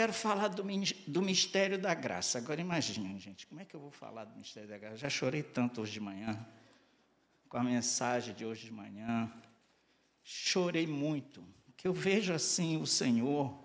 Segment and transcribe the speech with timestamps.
[0.00, 0.64] Quero falar do,
[1.06, 2.38] do mistério da graça.
[2.38, 4.96] Agora imagine, gente, como é que eu vou falar do mistério da graça?
[4.96, 6.42] Já chorei tanto hoje de manhã,
[7.50, 9.30] com a mensagem de hoje de manhã.
[10.24, 13.62] Chorei muito, que eu vejo assim o Senhor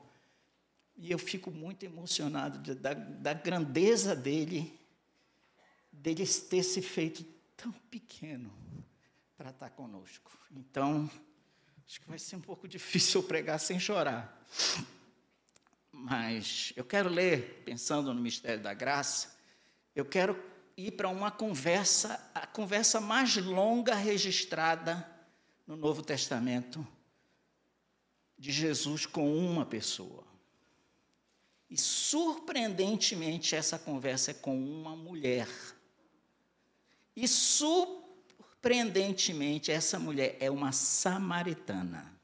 [0.97, 4.77] e eu fico muito emocionado de, da, da grandeza dele,
[5.89, 7.23] dele ter se feito
[7.55, 8.51] tão pequeno
[9.37, 10.37] para estar conosco.
[10.51, 11.09] Então,
[11.87, 14.45] acho que vai ser um pouco difícil eu pregar sem chorar.
[15.97, 19.39] Mas eu quero ler, pensando no mistério da graça,
[19.95, 20.37] eu quero
[20.75, 25.09] ir para uma conversa, a conversa mais longa registrada
[25.65, 26.85] no Novo Testamento
[28.37, 30.25] de Jesus com uma pessoa.
[31.69, 35.47] E surpreendentemente essa conversa é com uma mulher.
[37.15, 42.14] E surpreendentemente essa mulher é uma samaritana.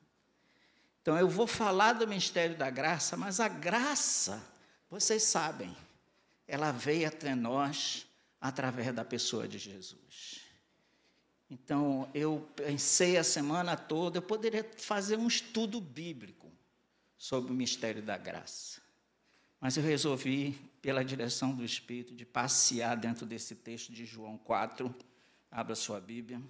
[1.02, 4.42] Então eu vou falar do mistério da graça, mas a graça,
[4.90, 5.76] vocês sabem,
[6.48, 8.06] ela veio até nós
[8.40, 10.42] através da pessoa de Jesus.
[11.50, 16.52] Então eu pensei a semana toda, eu poderia fazer um estudo bíblico
[17.18, 18.82] sobre o mistério da graça.
[19.60, 24.94] Mas eu resolvi, pela direção do Espírito, de passear dentro desse texto de João 4.
[25.52, 26.42] Abra sua Bíblia.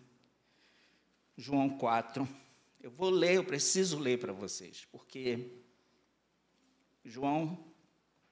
[1.35, 2.25] João 4.
[2.81, 5.51] Eu vou ler, eu preciso ler para vocês, porque
[7.05, 7.71] João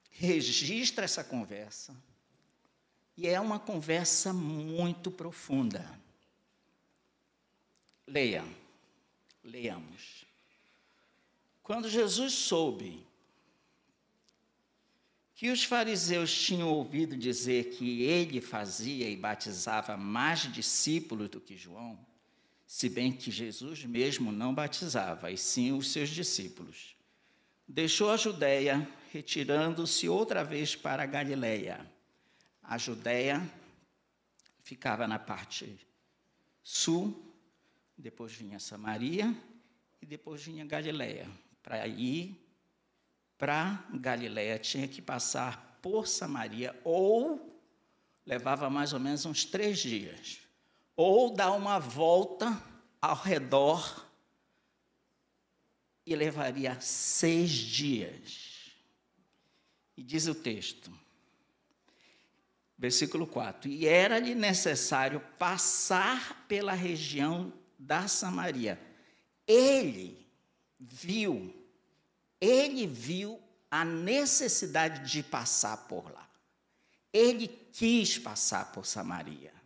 [0.09, 1.95] registra essa conversa
[3.15, 5.87] e é uma conversa muito profunda.
[8.07, 8.43] Leia,
[9.43, 10.25] leiamos.
[11.61, 13.05] Quando Jesus soube
[15.35, 21.55] que os fariseus tinham ouvido dizer que ele fazia e batizava mais discípulos do que
[21.55, 22.08] João,
[22.69, 26.95] se bem que Jesus mesmo não batizava, e sim os seus discípulos.
[27.67, 31.83] Deixou a Judéia, retirando-se outra vez para a Galiléia.
[32.61, 33.41] A Judéia
[34.61, 35.79] ficava na parte
[36.61, 37.33] sul,
[37.97, 39.35] depois vinha Samaria
[39.99, 41.27] e depois vinha Galiléia.
[41.63, 42.39] Para ir
[43.35, 47.59] para Galiléia tinha que passar por Samaria ou
[48.27, 50.48] levava mais ou menos uns três dias
[51.01, 52.61] ou dar uma volta
[53.01, 54.05] ao redor
[56.05, 58.73] e levaria seis dias.
[59.95, 60.91] E diz o texto,
[62.77, 68.77] versículo 4: E era-lhe necessário passar pela região da Samaria.
[69.47, 70.27] Ele
[70.77, 71.65] viu,
[72.41, 76.29] ele viu a necessidade de passar por lá.
[77.13, 79.58] Ele quis passar por Samaria.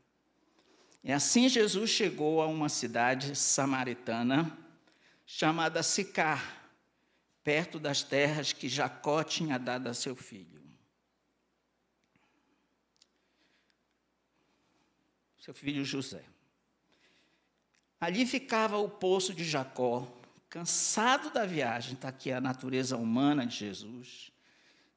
[1.03, 4.57] E assim Jesus chegou a uma cidade samaritana
[5.25, 6.71] chamada Sicar,
[7.43, 10.61] perto das terras que Jacó tinha dado a seu filho.
[15.37, 16.23] Seu filho José.
[17.99, 20.07] Ali ficava o poço de Jacó,
[20.49, 24.32] cansado da viagem, está aqui a natureza humana de Jesus.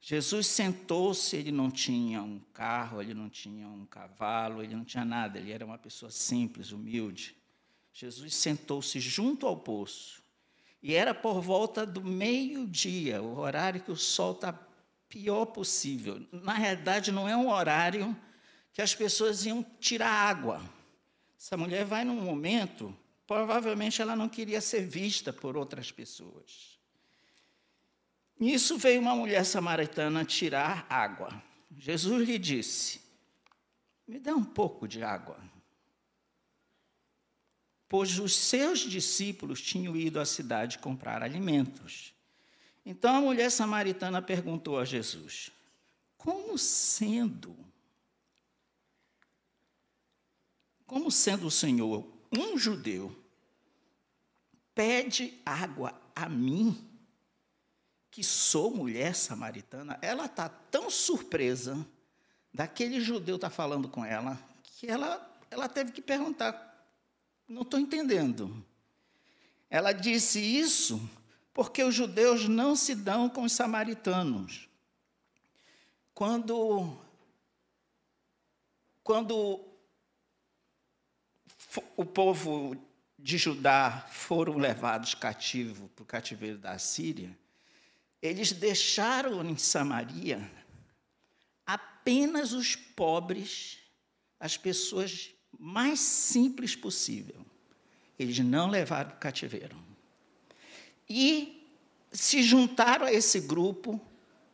[0.00, 5.04] Jesus sentou-se, ele não tinha um carro, ele não tinha um cavalo, ele não tinha
[5.04, 7.36] nada, ele era uma pessoa simples, humilde.
[7.92, 10.22] Jesus sentou-se junto ao poço.
[10.82, 14.52] E era por volta do meio-dia, o horário que o sol está
[15.08, 16.24] pior possível.
[16.30, 18.16] Na realidade, não é um horário
[18.72, 20.62] que as pessoas iam tirar água.
[21.38, 22.94] Essa mulher vai num momento,
[23.26, 26.75] provavelmente ela não queria ser vista por outras pessoas.
[28.38, 31.42] Nisso veio uma mulher samaritana tirar água.
[31.76, 33.00] Jesus lhe disse:
[34.06, 35.38] Me dá um pouco de água.
[37.88, 42.12] Pois os seus discípulos tinham ido à cidade comprar alimentos.
[42.84, 45.50] Então a mulher samaritana perguntou a Jesus:
[46.18, 47.56] Como sendo,
[50.86, 53.16] como sendo o Senhor um judeu,
[54.74, 56.85] pede água a mim?
[58.16, 61.86] Que sou mulher samaritana, ela está tão surpresa
[62.50, 66.88] daquele judeu estar tá falando com ela, que ela, ela teve que perguntar:
[67.46, 68.64] não estou entendendo.
[69.68, 70.98] Ela disse isso
[71.52, 74.66] porque os judeus não se dão com os samaritanos.
[76.14, 76.98] Quando
[79.02, 79.60] quando
[81.94, 82.74] o povo
[83.18, 87.36] de Judá foram levados cativo para o cativeiro da Síria,
[88.22, 90.50] eles deixaram em Samaria
[91.66, 93.78] apenas os pobres,
[94.38, 97.44] as pessoas mais simples possível.
[98.18, 99.76] Eles não levaram o cativeiro.
[101.08, 101.68] E
[102.12, 104.00] se juntaram a esse grupo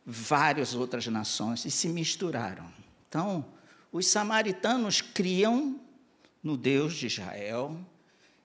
[0.05, 2.71] várias outras nações e se misturaram.
[3.07, 3.45] Então,
[3.91, 5.79] os samaritanos criam
[6.41, 7.79] no Deus de Israel,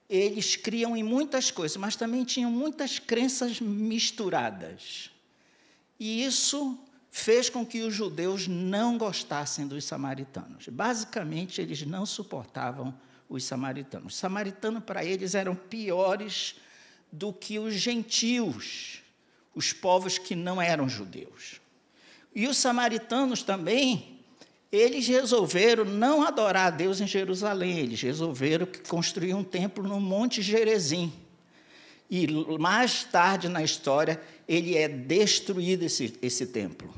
[0.09, 5.11] eles criam em muitas coisas, mas também tinham muitas crenças misturadas.
[5.99, 6.79] E isso
[7.11, 10.67] fez com que os judeus não gostassem dos samaritanos.
[10.69, 12.97] Basicamente, eles não suportavam
[13.27, 14.13] os samaritanos.
[14.13, 16.55] Os samaritanos, para eles, eram piores
[17.11, 19.01] do que os gentios,
[19.53, 21.61] os povos que não eram judeus.
[22.33, 24.18] E os samaritanos também,
[24.71, 30.41] eles resolveram não adorar a Deus em Jerusalém, eles resolveram construir um templo no Monte
[30.41, 31.11] Gerezim.
[32.09, 32.27] E
[32.59, 36.93] mais tarde na história, ele é destruído, esse, esse templo.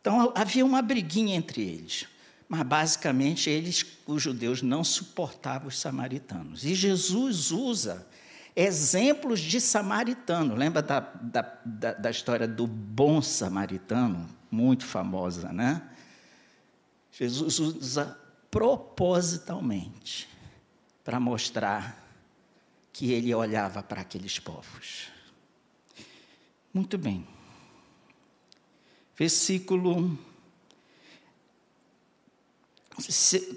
[0.00, 2.06] Então havia uma briguinha entre eles.
[2.48, 6.64] Mas basicamente eles, os judeus, não suportavam os samaritanos.
[6.64, 8.06] E Jesus usa
[8.54, 10.54] exemplos de samaritano.
[10.54, 14.28] Lembra da, da, da, da história do bom samaritano?
[14.48, 15.82] Muito famosa, né?
[17.18, 18.20] Jesus usa
[18.50, 20.28] propositalmente
[21.02, 22.04] para mostrar
[22.92, 25.08] que ele olhava para aqueles povos.
[26.74, 27.26] Muito bem.
[29.16, 30.18] Versículo.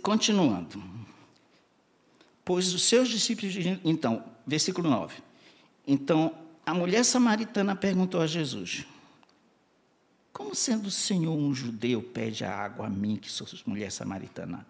[0.01, 0.81] Continuando.
[2.45, 3.53] Pois os seus discípulos.
[3.83, 5.21] Então, versículo 9.
[5.85, 6.33] Então,
[6.65, 8.85] a mulher samaritana perguntou a Jesus:
[10.39, 14.65] Como sendo o Senhor um judeu pede a água a mim, que sou mulher samaritana?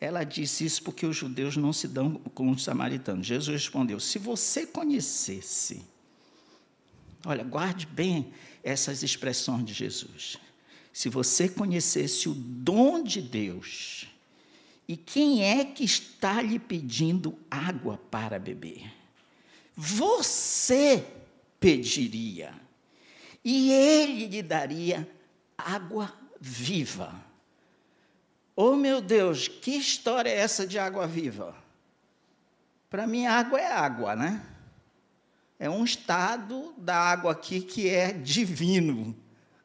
[0.00, 3.24] Ela disse isso porque os judeus não se dão com os samaritanos.
[3.24, 5.84] Jesus respondeu: Se você conhecesse,
[7.24, 8.32] olha, guarde bem
[8.64, 10.38] essas expressões de Jesus.
[10.92, 14.08] Se você conhecesse o dom de Deus,
[14.88, 18.92] e quem é que está lhe pedindo água para beber?
[19.76, 21.06] Você
[21.60, 22.52] pediria,
[23.44, 25.08] e ele lhe daria
[25.56, 27.14] água viva.
[28.54, 31.56] Oh meu Deus, que história é essa de água viva?
[32.90, 34.44] Para mim, água é água, né?
[35.58, 39.16] É um estado da água aqui que é divino.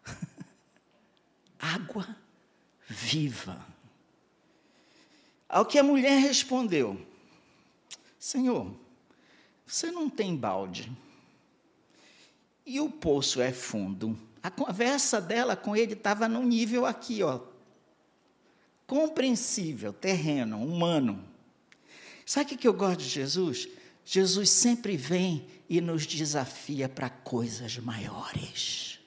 [1.59, 2.07] água
[2.88, 3.65] viva.
[5.50, 7.06] Ao que a mulher respondeu:
[8.18, 8.74] Senhor,
[9.65, 10.91] você não tem balde.
[12.67, 14.19] E o poço é fundo.
[14.43, 17.39] A conversa dela com ele estava no nível aqui, ó,
[18.85, 21.23] compreensível, terreno, humano.
[22.25, 23.69] Sabe o que eu gosto de Jesus?
[24.03, 28.99] Jesus sempre vem e nos desafia para coisas maiores.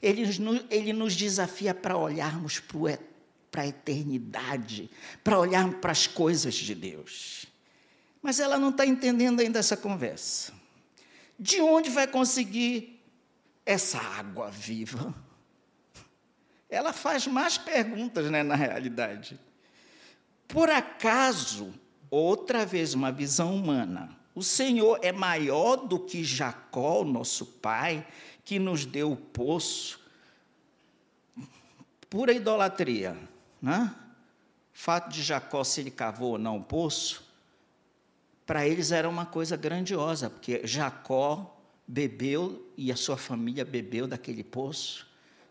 [0.00, 0.22] Ele,
[0.70, 2.62] ele nos desafia para olharmos
[3.50, 4.88] para a eternidade,
[5.24, 7.46] para olharmos para as coisas de Deus.
[8.22, 10.52] Mas ela não está entendendo ainda essa conversa.
[11.38, 13.02] De onde vai conseguir
[13.64, 15.14] essa água viva?
[16.68, 19.38] ela faz mais perguntas, né, na realidade.
[20.48, 21.72] Por acaso,
[22.10, 28.06] outra vez, uma visão humana, o Senhor é maior do que Jacó, nosso pai,
[28.44, 30.00] que nos deu o poço?
[32.08, 33.16] Pura idolatria,
[33.60, 33.94] né?
[34.72, 37.25] Fato de Jacó, se ele cavou ou não o poço,
[38.46, 44.44] para eles era uma coisa grandiosa, porque Jacó bebeu e a sua família bebeu daquele
[44.44, 45.06] poço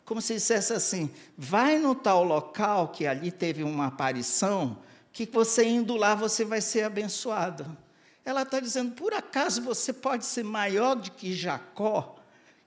[0.06, 4.78] como se dissesse assim: vai no tal local que ali teve uma aparição,
[5.12, 7.76] que você indo lá você vai ser abençoado.
[8.24, 12.18] Ela está dizendo: por acaso você pode ser maior do que Jacó,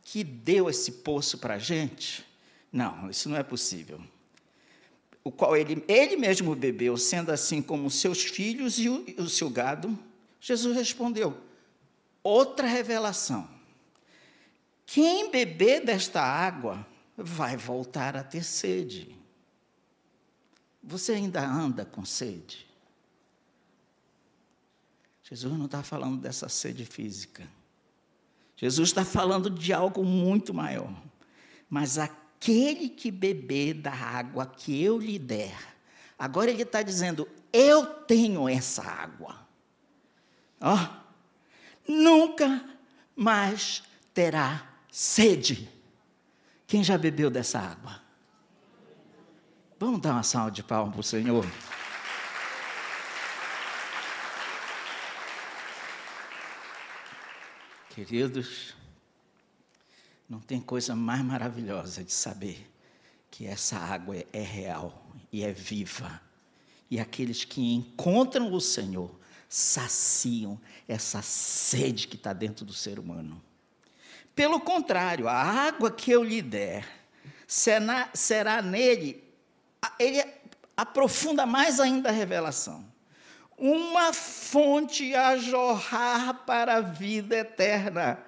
[0.03, 2.27] que deu esse poço para a gente?
[2.73, 4.01] Não, isso não é possível.
[5.23, 9.49] O qual ele, ele mesmo bebeu, sendo assim como seus filhos e o, o seu
[9.49, 9.97] gado.
[10.41, 11.37] Jesus respondeu:
[12.23, 13.49] outra revelação.
[14.87, 19.15] Quem beber desta água vai voltar a ter sede.
[20.83, 22.67] Você ainda anda com sede?
[25.23, 27.47] Jesus não está falando dessa sede física.
[28.57, 30.91] Jesus está falando de algo muito maior.
[31.69, 35.55] Mas aquele que beber da água que eu lhe der,
[36.19, 39.48] agora ele está dizendo: eu tenho essa água.
[40.61, 40.77] Ó,
[41.87, 42.65] nunca
[43.15, 45.69] mais terá sede.
[46.67, 48.01] Quem já bebeu dessa água?
[49.79, 51.47] Vamos dar uma salva de palmas para o Senhor.
[57.91, 58.75] Queridos,
[60.29, 62.69] não tem coisa mais maravilhosa de saber
[63.31, 66.21] que essa água é real e é viva.
[66.91, 69.11] E aqueles que encontram o Senhor
[69.49, 73.43] saciam essa sede que está dentro do ser humano.
[74.35, 76.87] Pelo contrário, a água que eu lhe der
[77.47, 79.25] será, será nele,
[79.99, 80.23] ele
[80.77, 82.85] aprofunda mais ainda a revelação.
[83.57, 88.23] Uma fonte a jorrar para a vida eterna.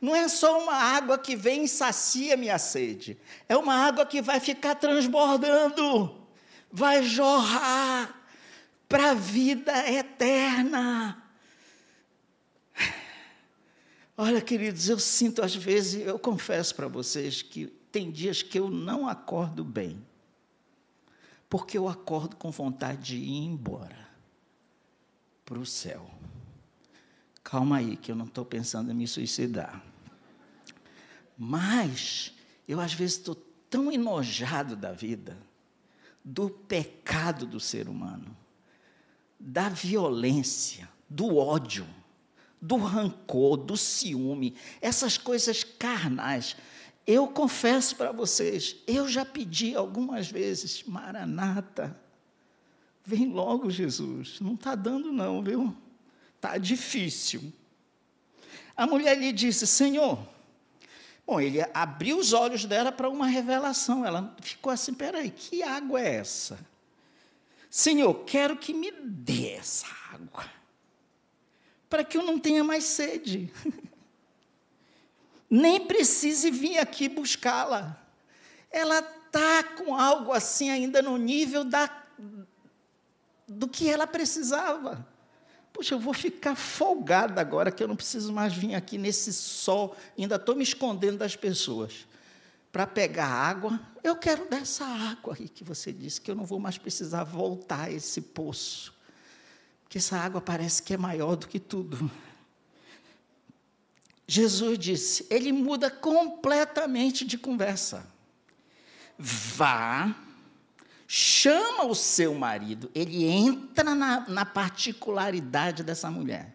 [0.00, 4.20] Não é só uma água que vem e sacia minha sede, é uma água que
[4.20, 6.26] vai ficar transbordando,
[6.70, 8.23] vai jorrar
[8.88, 11.22] para a vida eterna.
[14.16, 18.70] Olha, queridos, eu sinto às vezes, eu confesso para vocês que tem dias que eu
[18.70, 20.04] não acordo bem,
[21.48, 24.08] porque eu acordo com vontade de ir embora
[25.44, 26.08] para o céu.
[27.42, 29.82] Calma aí, que eu não estou pensando em me suicidar.
[31.36, 32.32] Mas
[32.66, 33.34] eu às vezes estou
[33.68, 35.36] tão enojado da vida,
[36.24, 38.34] do pecado do ser humano,
[39.46, 41.86] da violência, do ódio,
[42.58, 46.56] do rancor, do ciúme, essas coisas carnais.
[47.06, 51.94] Eu confesso para vocês, eu já pedi algumas vezes, Maranata,
[53.04, 54.40] vem logo Jesus.
[54.40, 55.76] Não está dando, não, viu?
[56.36, 57.52] Está difícil.
[58.74, 60.18] A mulher lhe disse: Senhor,
[61.26, 64.04] Bom, ele abriu os olhos dela para uma revelação.
[64.04, 66.58] Ela ficou assim: peraí, que água é essa?
[67.76, 70.48] Senhor, quero que me dê essa água,
[71.90, 73.52] para que eu não tenha mais sede.
[75.50, 78.00] Nem precise vir aqui buscá-la.
[78.70, 81.90] Ela está com algo assim ainda no nível da,
[83.48, 85.04] do que ela precisava.
[85.72, 89.96] Puxa, eu vou ficar folgada agora que eu não preciso mais vir aqui nesse sol,
[90.16, 92.06] ainda estou me escondendo das pessoas.
[92.74, 96.58] Para pegar água, eu quero dessa água aí que você disse, que eu não vou
[96.58, 98.92] mais precisar voltar a esse poço.
[99.84, 102.10] Porque essa água parece que é maior do que tudo.
[104.26, 108.04] Jesus disse, ele muda completamente de conversa.
[109.16, 110.12] Vá
[111.06, 116.52] chama o seu marido, ele entra na, na particularidade dessa mulher.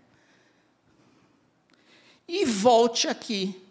[2.27, 3.68] E volte aqui.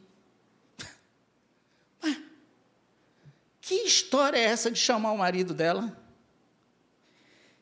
[3.69, 5.95] Que história é essa de chamar o marido dela?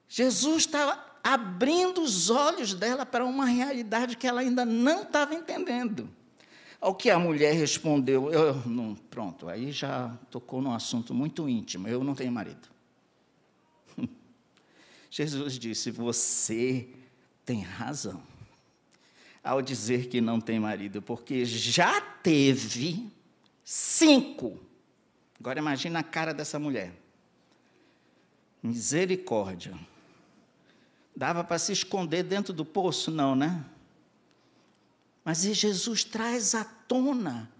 [0.08, 6.08] Jesus estava abrindo os olhos dela para uma realidade que ela ainda não estava entendendo.
[6.80, 11.88] Ao que a mulher respondeu, eu, não, pronto, aí já tocou num assunto muito íntimo,
[11.88, 12.68] eu não tenho marido.
[15.10, 16.88] Jesus disse: Você
[17.44, 18.22] tem razão
[19.42, 23.10] ao dizer que não tem marido, porque já teve
[23.64, 24.65] cinco.
[25.38, 26.92] Agora imagina a cara dessa mulher.
[28.62, 29.74] Misericórdia.
[31.14, 33.10] Dava para se esconder dentro do poço?
[33.10, 33.64] Não, né?
[35.24, 37.50] Mas Jesus traz à tona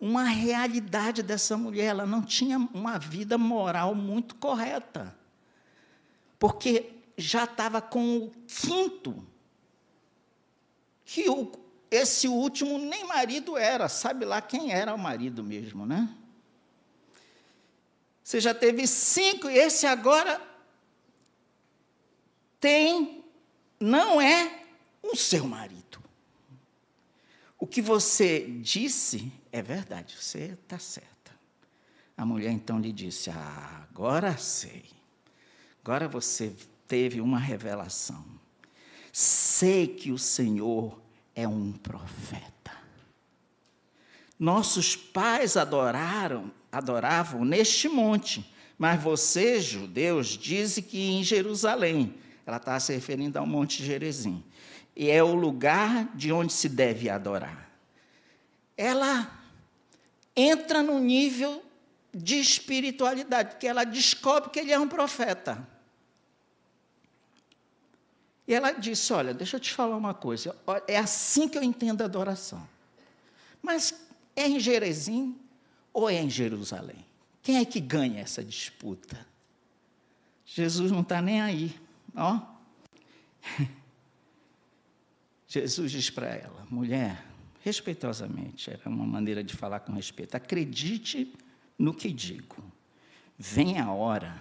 [0.00, 1.86] uma realidade dessa mulher.
[1.86, 5.16] Ela não tinha uma vida moral muito correta.
[6.38, 9.24] Porque já estava com o quinto,
[11.04, 11.52] que o,
[11.90, 16.08] esse último nem marido era, sabe lá quem era o marido mesmo, né?
[18.22, 20.40] Você já teve cinco, e esse agora
[22.60, 23.24] tem,
[23.80, 24.64] não é
[25.02, 26.02] o seu marido.
[27.58, 31.12] O que você disse é verdade, você está certa.
[32.16, 34.84] A mulher então lhe disse: Ah, agora sei.
[35.82, 36.54] Agora você
[36.86, 38.24] teve uma revelação.
[39.12, 41.00] Sei que o Senhor
[41.34, 42.72] é um profeta.
[44.38, 52.14] Nossos pais adoraram, adoravam neste monte, mas vocês, judeus, dizem que em Jerusalém.
[52.46, 54.42] Ela está se referindo ao Monte Gerezim.
[54.96, 57.70] E é o lugar de onde se deve adorar.
[58.76, 59.30] Ela
[60.34, 61.62] entra no nível
[62.12, 65.66] de espiritualidade, porque ela descobre que ele é um profeta.
[68.48, 70.56] E ela disse: Olha, deixa eu te falar uma coisa,
[70.88, 72.66] é assim que eu entendo a adoração.
[73.62, 73.94] Mas
[74.34, 75.38] é em Jerezim
[75.92, 77.04] ou é em Jerusalém?
[77.42, 79.26] Quem é que ganha essa disputa?
[80.46, 81.74] Jesus não está nem aí,
[82.14, 82.40] ó.
[85.48, 87.26] Jesus diz para ela, mulher,
[87.60, 91.32] respeitosamente, era uma maneira de falar com respeito, acredite
[91.78, 92.62] no que digo.
[93.38, 94.40] Vem a hora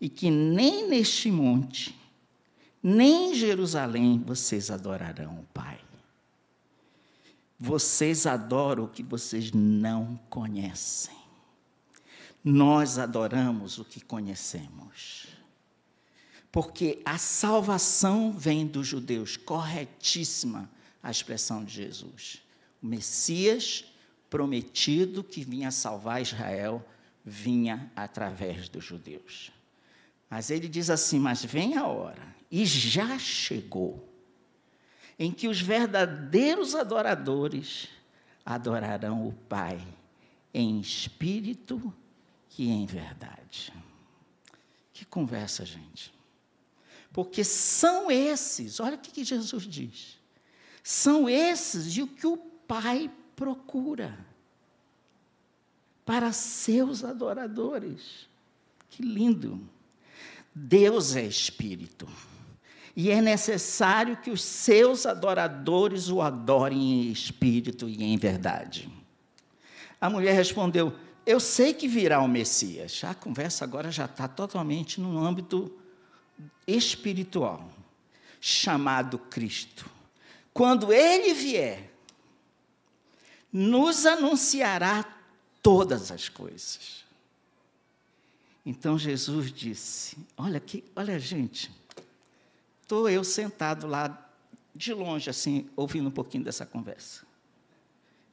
[0.00, 1.98] e que nem neste monte,
[2.82, 5.78] nem em Jerusalém vocês adorarão o Pai.
[7.60, 11.14] Vocês adoram o que vocês não conhecem.
[12.42, 15.26] Nós adoramos o que conhecemos.
[16.50, 20.70] Porque a salvação vem dos judeus, corretíssima
[21.02, 22.42] a expressão de Jesus.
[22.82, 23.84] O Messias
[24.30, 26.82] prometido que vinha salvar Israel
[27.22, 29.52] vinha através dos judeus.
[30.30, 34.09] Mas ele diz assim: Mas vem a hora, e já chegou,
[35.20, 37.88] em que os verdadeiros adoradores
[38.42, 39.86] adorarão o Pai
[40.52, 41.92] em espírito
[42.58, 43.70] e em verdade.
[44.94, 46.10] Que conversa, gente.
[47.12, 50.18] Porque são esses, olha o que Jesus diz.
[50.82, 54.18] São esses e o que o Pai procura
[56.06, 58.26] para seus adoradores.
[58.88, 59.60] Que lindo!
[60.54, 62.08] Deus é espírito.
[63.02, 68.90] E é necessário que os seus adoradores o adorem em espírito e em verdade.
[69.98, 73.02] A mulher respondeu: Eu sei que virá o Messias.
[73.02, 75.74] A conversa agora já está totalmente no âmbito
[76.66, 77.70] espiritual,
[78.38, 79.88] chamado Cristo.
[80.52, 81.90] Quando ele vier,
[83.50, 85.06] nos anunciará
[85.62, 87.06] todas as coisas.
[88.66, 91.80] Então Jesus disse: Olha que, olha gente,
[92.90, 94.28] estou eu sentado lá
[94.74, 97.24] de longe assim, ouvindo um pouquinho dessa conversa.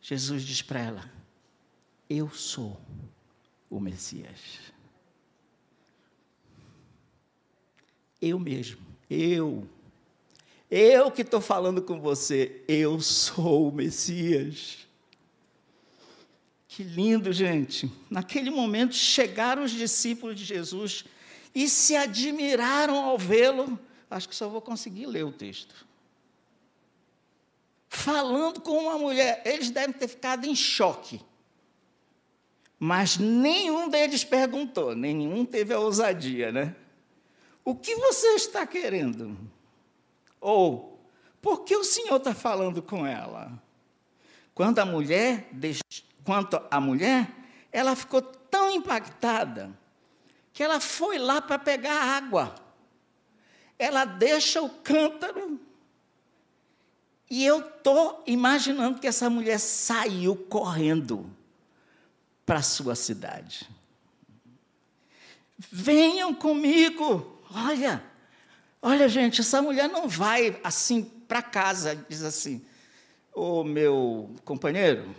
[0.01, 1.11] Jesus diz para ela:
[2.09, 2.75] Eu sou
[3.69, 4.39] o Messias.
[8.19, 9.67] Eu mesmo, eu.
[10.71, 14.87] Eu que estou falando com você, eu sou o Messias.
[16.67, 17.91] Que lindo, gente.
[18.09, 21.05] Naquele momento chegaram os discípulos de Jesus
[21.53, 23.79] e se admiraram ao vê-lo.
[24.09, 25.85] Acho que só vou conseguir ler o texto.
[27.89, 31.21] Falando com uma mulher, eles devem ter ficado em choque.
[32.79, 36.75] Mas nenhum deles perguntou, nenhum teve a ousadia, né?
[37.65, 39.37] O que você está querendo?
[40.39, 40.99] Ou,
[41.41, 43.51] por que o Senhor está falando com ela?
[44.53, 45.49] Quando a mulher
[46.23, 47.29] quanto à mulher,
[47.71, 49.77] ela ficou tão impactada
[50.51, 52.55] que ela foi lá para pegar água.
[53.77, 55.59] Ela deixa o cântaro
[57.29, 61.29] e eu estou imaginando que essa mulher saiu correndo
[62.45, 63.69] para a sua cidade.
[65.57, 67.41] Venham comigo.
[67.51, 68.03] Olha,
[68.81, 72.65] olha, gente, essa mulher não vai assim para casa, diz assim:
[73.33, 75.13] Ô meu companheiro,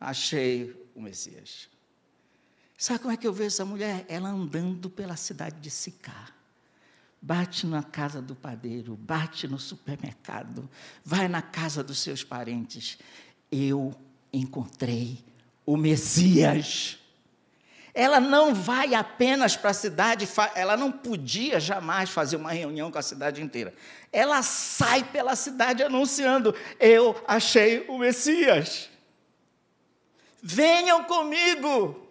[0.00, 1.68] achei o Messias.
[2.78, 4.06] Sabe como é que eu vejo essa mulher?
[4.08, 6.32] Ela andando pela cidade de Sicá.
[7.24, 10.68] Bate na casa do padeiro, bate no supermercado,
[11.04, 12.98] vai na casa dos seus parentes.
[13.50, 13.94] Eu
[14.32, 15.24] encontrei
[15.64, 16.98] o Messias.
[17.94, 22.98] Ela não vai apenas para a cidade, ela não podia jamais fazer uma reunião com
[22.98, 23.72] a cidade inteira.
[24.10, 28.90] Ela sai pela cidade anunciando: Eu achei o Messias.
[30.42, 32.08] Venham comigo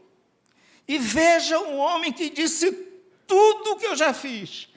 [0.88, 2.71] e vejam um homem que disse
[3.28, 4.71] tudo o que eu já fiz.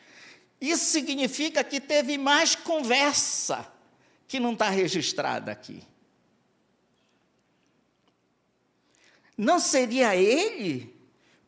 [0.64, 3.70] Isso significa que teve mais conversa
[4.26, 5.82] que não está registrada aqui.
[9.36, 10.98] Não seria ele,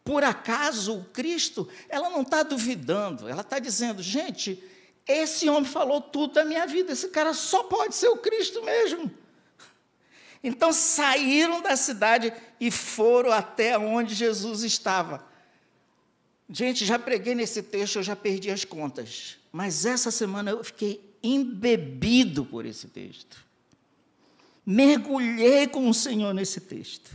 [0.05, 1.67] por acaso, o Cristo?
[1.89, 4.63] Ela não está duvidando, ela está dizendo, gente,
[5.09, 9.11] esse homem falou tudo da minha vida, esse cara só pode ser o Cristo mesmo.
[10.45, 15.25] Então saíram da cidade e foram até onde Jesus estava.
[16.49, 19.37] Gente, já preguei nesse texto, eu já perdi as contas.
[19.51, 23.45] Mas essa semana eu fiquei embebido por esse texto.
[24.65, 27.11] Mergulhei com o Senhor nesse texto.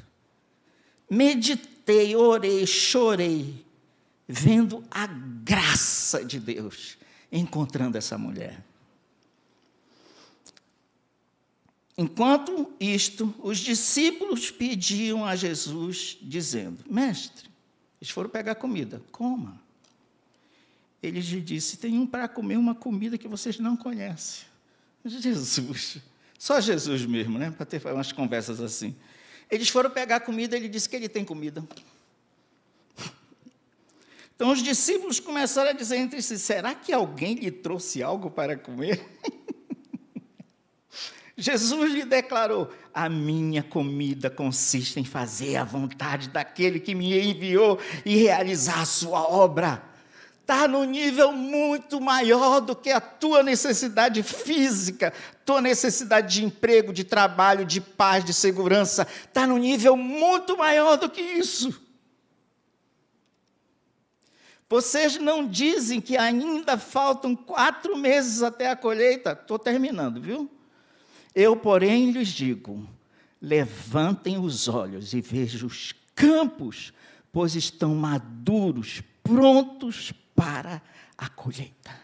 [1.09, 3.65] Meditei, orei, chorei,
[4.27, 6.97] vendo a graça de Deus
[7.31, 8.63] encontrando essa mulher.
[11.97, 17.50] Enquanto isto, os discípulos pediam a Jesus, dizendo: Mestre,
[18.01, 19.61] eles foram pegar comida, coma.
[21.03, 24.45] Ele lhe disse: Tem um para comer uma comida que vocês não conhecem.
[25.05, 25.97] Jesus,
[26.37, 27.51] só Jesus mesmo, né?
[27.51, 28.95] Para ter umas conversas assim.
[29.49, 31.63] Eles foram pegar comida, ele disse que ele tem comida.
[34.35, 38.57] Então os discípulos começaram a dizer entre si: será que alguém lhe trouxe algo para
[38.57, 38.99] comer?
[41.41, 47.79] Jesus lhe declarou: A minha comida consiste em fazer a vontade daquele que me enviou
[48.05, 49.81] e realizar a sua obra.
[50.41, 55.11] está no nível muito maior do que a tua necessidade física,
[55.43, 59.07] tua necessidade de emprego, de trabalho, de paz, de segurança.
[59.25, 61.81] Está no nível muito maior do que isso.
[64.69, 69.31] Vocês não dizem que ainda faltam quatro meses até a colheita?
[69.31, 70.49] Estou terminando, viu?
[71.33, 72.87] Eu, porém, lhes digo:
[73.41, 76.93] levantem os olhos e vejam os campos,
[77.31, 80.81] pois estão maduros, prontos para
[81.17, 82.01] a colheita.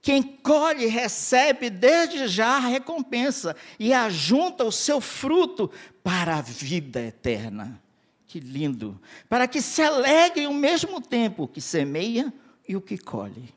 [0.00, 5.70] Quem colhe recebe desde já a recompensa e ajunta o seu fruto
[6.02, 7.82] para a vida eterna.
[8.26, 9.00] Que lindo!
[9.30, 12.30] Para que se alegrem ao mesmo tempo que semeia
[12.68, 13.54] e o que colhe.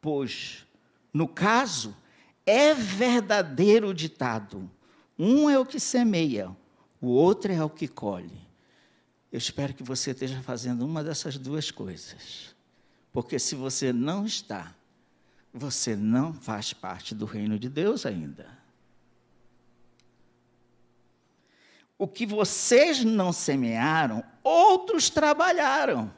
[0.00, 0.64] Pois,
[1.14, 1.96] no caso,
[2.44, 4.68] é verdadeiro o ditado:
[5.16, 6.54] um é o que semeia,
[7.00, 8.42] o outro é o que colhe.
[9.30, 12.54] Eu espero que você esteja fazendo uma dessas duas coisas.
[13.12, 14.74] Porque se você não está,
[15.52, 18.46] você não faz parte do reino de Deus ainda.
[21.96, 26.12] O que vocês não semearam, outros trabalharam.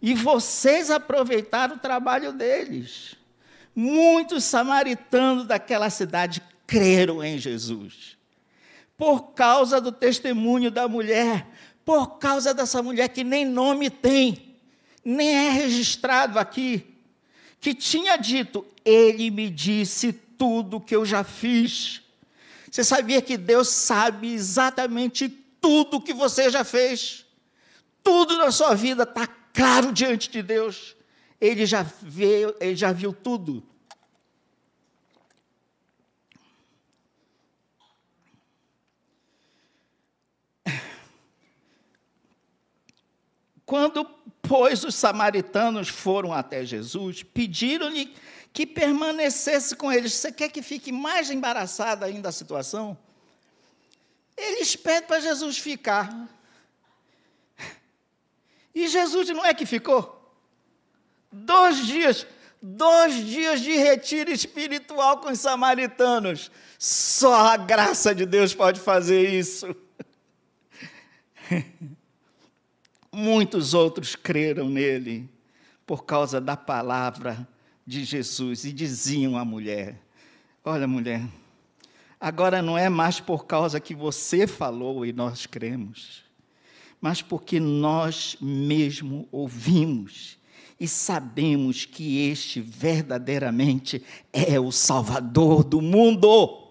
[0.00, 3.17] E vocês aproveitaram o trabalho deles.
[3.80, 8.18] Muitos samaritanos daquela cidade creram em Jesus.
[8.96, 11.46] Por causa do testemunho da mulher,
[11.84, 14.56] por causa dessa mulher que nem nome tem,
[15.04, 16.92] nem é registrado aqui,
[17.60, 22.02] que tinha dito: Ele me disse tudo o que eu já fiz.
[22.68, 25.28] Você sabia que Deus sabe exatamente
[25.60, 27.24] tudo que você já fez?
[28.02, 30.96] Tudo na sua vida está claro diante de Deus.
[31.40, 33.67] Ele já viu, ele já viu tudo.
[43.68, 44.02] Quando,
[44.40, 48.16] pois, os samaritanos foram até Jesus, pediram-lhe
[48.50, 50.14] que permanecesse com eles.
[50.14, 52.96] Você quer que fique mais embaraçada ainda a situação?
[54.34, 56.10] Eles pedem para Jesus ficar.
[58.74, 60.34] E Jesus não é que ficou?
[61.30, 62.26] Dois dias,
[62.62, 66.50] dois dias de retiro espiritual com os samaritanos.
[66.78, 69.76] Só a graça de Deus pode fazer isso.
[73.12, 75.28] Muitos outros creram nele
[75.86, 77.48] por causa da palavra
[77.86, 79.98] de Jesus e diziam à mulher:
[80.64, 81.26] Olha, mulher,
[82.20, 86.22] agora não é mais por causa que você falou e nós cremos,
[87.00, 90.38] mas porque nós mesmo ouvimos
[90.80, 96.68] e sabemos que este verdadeiramente é o Salvador do mundo.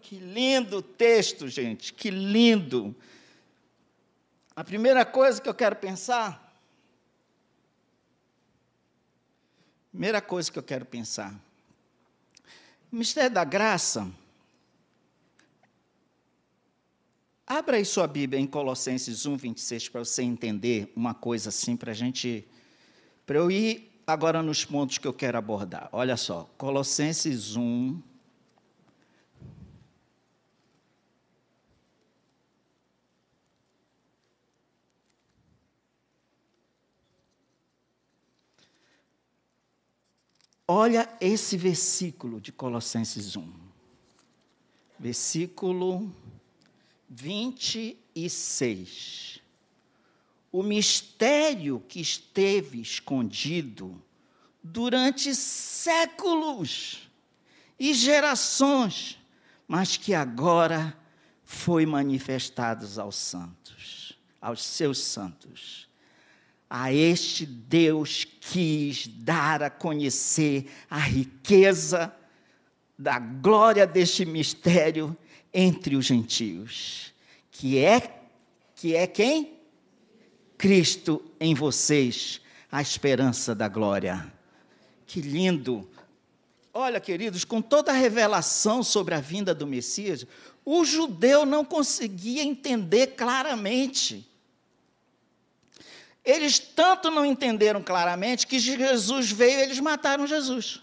[0.00, 2.94] Que lindo texto, gente, que lindo.
[4.58, 6.52] A primeira coisa que eu quero pensar,
[9.92, 11.32] primeira coisa que eu quero pensar,
[12.90, 14.10] o mistério da graça.
[17.46, 21.92] Abra aí sua Bíblia em Colossenses 1, 26, para você entender uma coisa assim, para
[21.92, 22.44] a gente.
[23.24, 25.88] Para eu ir agora nos pontos que eu quero abordar.
[25.92, 28.02] Olha só, Colossenses 1,
[40.70, 43.52] Olha esse versículo de Colossenses 1.
[44.98, 46.14] Versículo
[47.08, 49.40] 26.
[50.52, 53.98] O mistério que esteve escondido
[54.62, 57.08] durante séculos
[57.78, 59.18] e gerações,
[59.66, 60.94] mas que agora
[61.44, 65.87] foi manifestado aos santos, aos seus santos
[66.68, 72.14] a este Deus quis dar a conhecer a riqueza
[72.98, 75.16] da glória deste mistério
[75.52, 77.12] entre os gentios,
[77.50, 78.18] que é
[78.74, 79.58] que é quem?
[80.56, 84.32] Cristo em vocês, a esperança da glória.
[85.04, 85.88] Que lindo!
[86.72, 90.24] Olha, queridos, com toda a revelação sobre a vinda do Messias,
[90.64, 94.27] o judeu não conseguia entender claramente
[96.30, 100.82] eles tanto não entenderam claramente que Jesus veio eles mataram Jesus.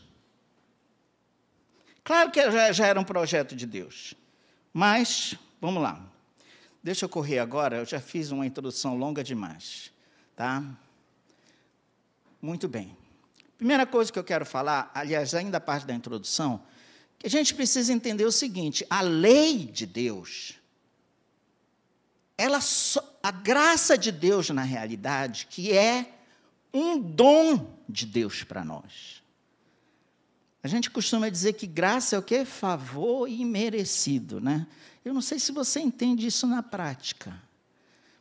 [2.03, 4.15] Claro que já, já era um projeto de Deus.
[4.73, 6.03] Mas, vamos lá.
[6.81, 9.91] Deixa eu correr agora, eu já fiz uma introdução longa demais.
[10.35, 10.63] Tá?
[12.41, 12.97] Muito bem.
[13.57, 16.61] Primeira coisa que eu quero falar, aliás, ainda parte da introdução,
[17.19, 20.59] que a gente precisa entender o seguinte: a lei de Deus,
[22.37, 22.59] ela,
[23.25, 26.13] a graça de Deus, na realidade, que é
[26.71, 29.23] um dom de Deus para nós.
[30.61, 32.45] A gente costuma dizer que graça é o que?
[32.45, 34.67] Favor imerecido, né?
[35.03, 37.35] Eu não sei se você entende isso na prática.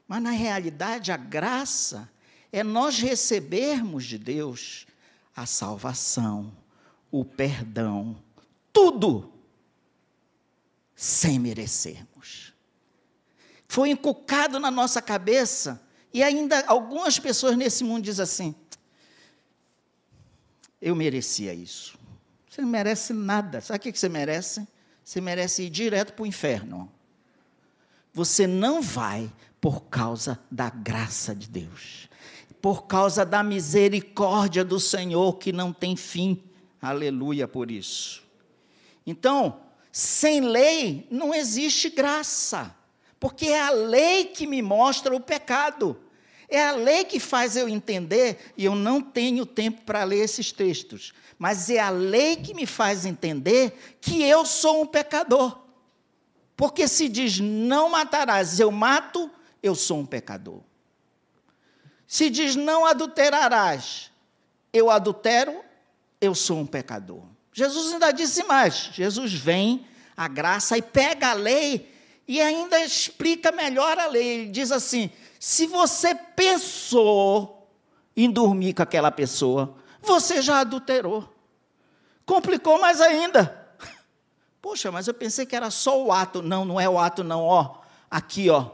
[0.08, 2.10] Mas na realidade, a graça
[2.50, 4.86] é nós recebermos de Deus
[5.36, 6.50] a salvação,
[7.10, 8.16] o perdão,
[8.72, 9.30] tudo
[10.96, 12.53] sem merecermos.
[13.74, 15.82] Foi inculcado na nossa cabeça
[16.12, 18.54] e ainda algumas pessoas nesse mundo dizem assim:
[20.80, 21.98] eu merecia isso.
[22.48, 23.60] Você não merece nada.
[23.60, 24.64] Sabe o que você merece?
[25.02, 26.88] Você merece ir direto para o inferno.
[28.12, 29.28] Você não vai
[29.60, 32.08] por causa da graça de Deus,
[32.62, 36.40] por causa da misericórdia do Senhor que não tem fim.
[36.80, 38.22] Aleluia por isso.
[39.04, 42.72] Então, sem lei não existe graça,
[43.24, 45.98] porque é a lei que me mostra o pecado.
[46.46, 50.52] É a lei que faz eu entender, e eu não tenho tempo para ler esses
[50.52, 55.58] textos, mas é a lei que me faz entender que eu sou um pecador.
[56.54, 59.30] Porque se diz não matarás, eu mato,
[59.62, 60.60] eu sou um pecador.
[62.06, 64.10] Se diz não adulterarás,
[64.70, 65.64] eu adultero,
[66.20, 67.24] eu sou um pecador.
[67.54, 71.93] Jesus ainda disse mais: Jesus vem, a graça, e pega a lei
[72.26, 74.26] e ainda explica melhor a lei.
[74.26, 77.68] Ele diz assim: se você pensou
[78.16, 81.28] em dormir com aquela pessoa, você já adulterou.
[82.24, 83.68] Complicou mais ainda.
[84.60, 86.42] Poxa, mas eu pensei que era só o ato.
[86.42, 87.42] Não, não é o ato, não.
[87.42, 87.76] Ó,
[88.10, 88.70] aqui, ó,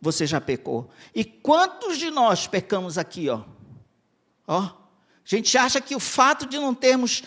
[0.00, 0.88] você já pecou.
[1.14, 3.42] E quantos de nós pecamos aqui, ó?
[4.46, 4.72] Ó, a
[5.24, 7.22] gente acha que o fato de não termos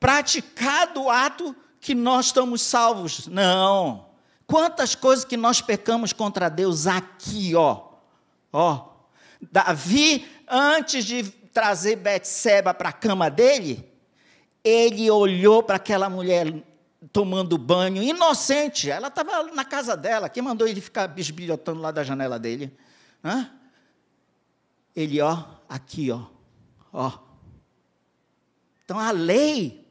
[0.00, 3.28] praticado o ato que nós estamos salvos.
[3.28, 4.07] Não.
[4.48, 7.88] Quantas coisas que nós pecamos contra Deus aqui, ó.
[8.50, 8.88] Ó,
[9.42, 13.86] Davi, antes de trazer Betseba para a cama dele,
[14.64, 16.64] ele olhou para aquela mulher
[17.12, 18.90] tomando banho, inocente.
[18.90, 20.30] Ela estava na casa dela.
[20.30, 22.74] Quem mandou ele ficar bisbilhotando lá da janela dele?
[23.22, 23.50] Hã?
[24.96, 26.22] Ele, ó, aqui, ó,
[26.90, 27.12] ó.
[28.82, 29.86] Então a lei,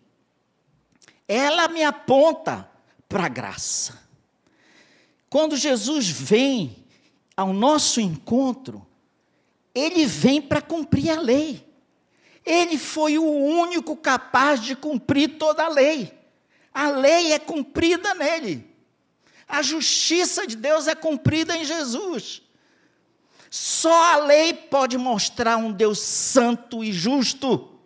[1.28, 2.68] ela me aponta
[3.08, 4.07] para a graça.
[5.30, 6.86] Quando Jesus vem
[7.36, 8.86] ao nosso encontro,
[9.76, 11.66] ele vem para cumprir a lei.
[12.46, 16.18] Ele foi o único capaz de cumprir toda a lei.
[16.74, 18.66] A lei é cumprida nele.
[19.48, 22.42] A justiça de Deus é cumprida em Jesus.
[23.50, 27.78] Só a lei pode mostrar um Deus santo e justo.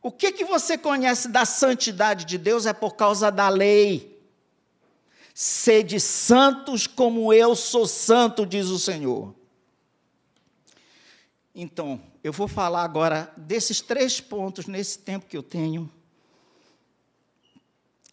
[0.00, 4.11] O que, que você conhece da santidade de Deus é por causa da lei.
[5.34, 9.34] Sede santos como eu sou santo, diz o Senhor.
[11.54, 15.90] Então, eu vou falar agora desses três pontos nesse tempo que eu tenho.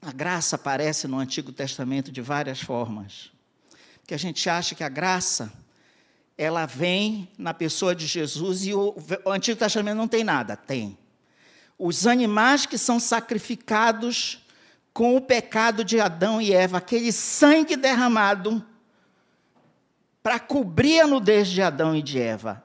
[0.01, 3.31] A graça aparece no Antigo Testamento de várias formas.
[4.07, 5.53] Que a gente acha que a graça
[6.37, 10.97] ela vem na pessoa de Jesus e o, o Antigo Testamento não tem nada, tem.
[11.77, 14.41] Os animais que são sacrificados
[14.93, 18.65] com o pecado de Adão e Eva, aquele sangue derramado
[20.21, 22.63] para cobrir a nudez de Adão e de Eva,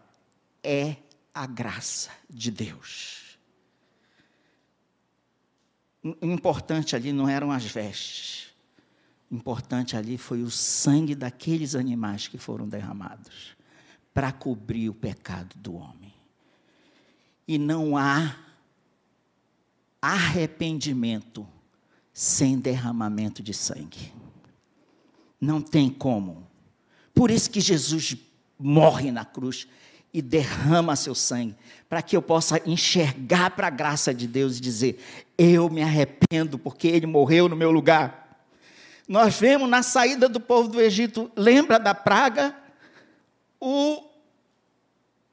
[0.62, 0.96] é
[1.32, 3.38] a graça de Deus.
[6.02, 8.54] O importante ali não eram as vestes.
[9.30, 13.56] O importante ali foi o sangue daqueles animais que foram derramados
[14.12, 16.12] para cobrir o pecado do homem.
[17.48, 18.36] E não há
[20.00, 21.48] arrependimento
[22.14, 24.12] sem derramamento de sangue.
[25.40, 26.46] Não tem como.
[27.12, 28.16] Por isso que Jesus
[28.56, 29.66] morre na cruz
[30.12, 31.56] e derrama seu sangue,
[31.88, 35.04] para que eu possa enxergar para a graça de Deus e dizer:
[35.36, 38.46] Eu me arrependo porque ele morreu no meu lugar.
[39.08, 42.56] Nós vemos na saída do povo do Egito, lembra da praga?
[43.60, 44.04] O,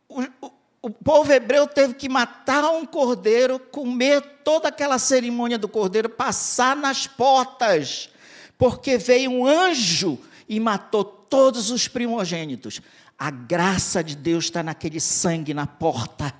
[0.09, 6.09] o, o povo hebreu teve que matar um cordeiro, comer toda aquela cerimônia do cordeiro,
[6.09, 8.09] passar nas portas,
[8.57, 10.17] porque veio um anjo
[10.49, 12.81] e matou todos os primogênitos.
[13.17, 16.33] A graça de Deus está naquele sangue na porta,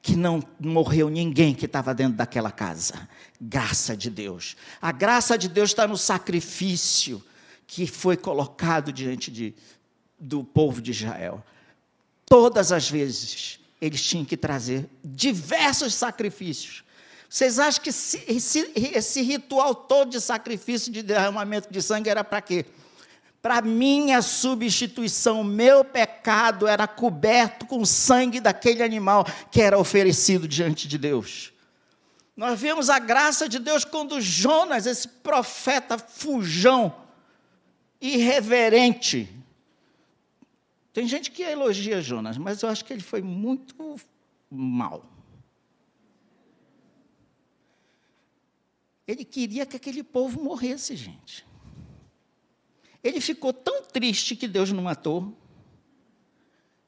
[0.00, 3.08] que não morreu ninguém que estava dentro daquela casa.
[3.40, 4.56] Graça de Deus.
[4.80, 7.22] A graça de Deus está no sacrifício
[7.66, 9.54] que foi colocado diante de,
[10.18, 11.44] do povo de Israel.
[12.24, 16.84] Todas as vezes eles tinham que trazer diversos sacrifícios.
[17.28, 22.24] Vocês acham que esse, esse, esse ritual todo de sacrifício, de derramamento de sangue, era
[22.24, 22.66] para quê?
[23.42, 30.46] para minha substituição, meu pecado era coberto com o sangue daquele animal que era oferecido
[30.46, 31.52] diante de Deus.
[32.36, 36.94] Nós vemos a graça de Deus quando Jonas, esse profeta fujão,
[38.00, 39.28] irreverente.
[40.92, 43.96] Tem gente que elogia Jonas, mas eu acho que ele foi muito
[44.50, 45.04] mal.
[49.06, 51.44] Ele queria que aquele povo morresse, gente.
[53.02, 55.36] Ele ficou tão triste que Deus não matou.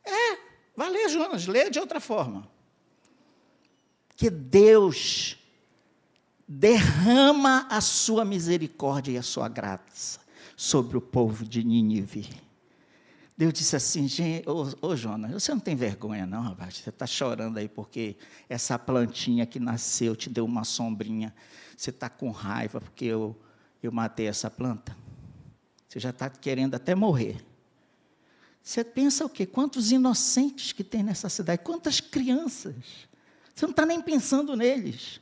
[0.04, 0.38] É,
[0.76, 2.48] vai ler Jonas, lê de outra forma.
[4.14, 5.36] Que Deus
[6.46, 10.20] derrama a sua misericórdia e a sua graça
[10.56, 12.28] sobre o povo de Nínive.
[13.36, 14.06] Deus disse assim,
[14.46, 18.16] ô, ô Jonas, você não tem vergonha não, rapaz, você está chorando aí porque
[18.48, 21.34] essa plantinha que nasceu te deu uma sombrinha,
[21.76, 23.36] você está com raiva porque eu,
[23.82, 24.96] eu matei essa planta?
[25.88, 27.44] Você já está querendo até morrer.
[28.62, 29.44] Você pensa o quê?
[29.44, 31.62] Quantos inocentes que tem nessa cidade?
[31.62, 32.74] Quantas crianças?
[33.54, 35.20] Você não está nem pensando neles.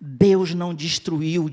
[0.00, 1.50] Deus não destruiu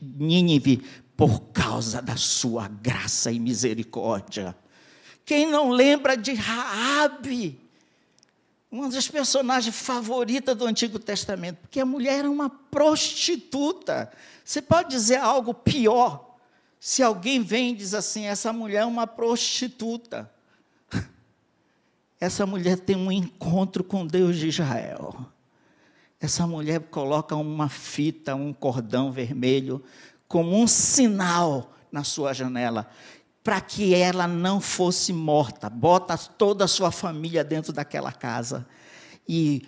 [0.00, 0.84] Nínive
[1.16, 4.54] por causa da sua graça e misericórdia.
[5.24, 7.60] Quem não lembra de Raabe?
[8.70, 14.10] Uma das personagens favoritas do Antigo Testamento, porque a mulher era uma prostituta.
[14.44, 16.34] Você pode dizer algo pior
[16.80, 20.30] se alguém vem e diz assim: essa mulher é uma prostituta,
[22.20, 25.16] essa mulher tem um encontro com Deus de Israel.
[26.20, 29.82] Essa mulher coloca uma fita, um cordão vermelho,
[30.26, 32.90] como um sinal na sua janela,
[33.44, 35.70] para que ela não fosse morta.
[35.70, 38.66] Bota toda a sua família dentro daquela casa
[39.28, 39.62] e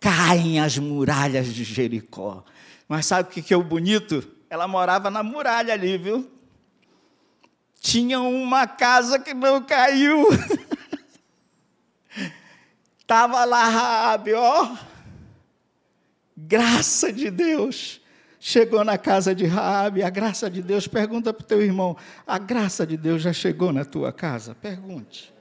[0.00, 2.42] caem as muralhas de Jericó.
[2.88, 4.26] Mas sabe o que é o bonito?
[4.50, 6.38] Ela morava na muralha ali, viu?
[7.80, 10.28] tinha uma casa que não caiu.
[12.98, 14.76] Estava lá Raabe, ó.
[16.36, 18.00] Graça de Deus.
[18.40, 20.86] Chegou na casa de Raabe, a graça de Deus.
[20.86, 21.96] Pergunta para o teu irmão,
[22.26, 24.54] a graça de Deus já chegou na tua casa?
[24.54, 25.34] Pergunte.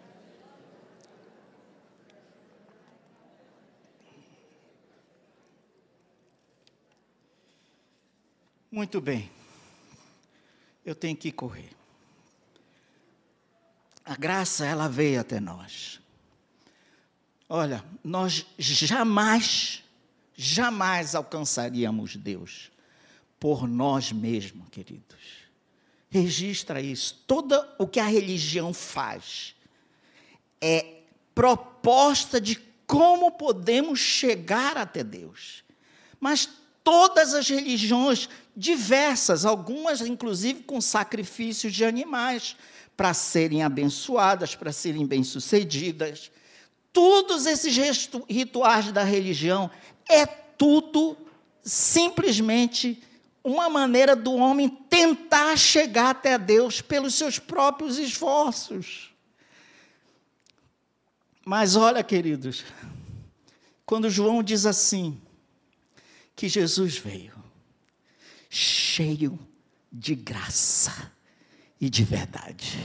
[8.71, 9.29] Muito bem.
[10.83, 11.69] Eu tenho que correr.
[14.03, 16.01] A graça, ela veio até nós.
[17.47, 19.83] Olha, nós jamais,
[20.36, 22.71] jamais alcançaríamos Deus
[23.39, 25.47] por nós mesmos, queridos.
[26.10, 27.23] Registra isso.
[27.28, 29.56] Todo o que a religião faz
[30.62, 31.02] é
[31.36, 32.56] proposta de
[32.88, 35.63] como podemos chegar até Deus.
[36.19, 36.50] Mas
[36.84, 42.56] todas as religiões diversas, algumas inclusive com sacrifícios de animais,
[42.95, 46.32] para serem abençoadas, para serem bem-sucedidas.
[46.91, 47.78] Todos esses
[48.28, 49.69] rituais da religião
[50.10, 51.15] é tudo
[51.62, 53.04] simplesmente
[53.47, 59.13] uma maneira do homem tentar chegar até Deus pelos seus próprios esforços.
[61.45, 62.65] Mas olha, queridos,
[63.86, 65.21] quando João diz assim,
[66.36, 67.33] que Jesus veio
[68.49, 69.39] cheio
[69.91, 71.12] de graça
[71.79, 72.77] e de verdade.